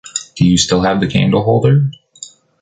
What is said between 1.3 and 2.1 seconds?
holder?